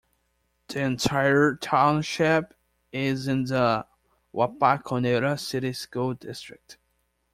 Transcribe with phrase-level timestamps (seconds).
[0.67, 2.55] The entire township
[2.91, 3.85] is in the
[4.33, 6.79] Wapakoneta City School District.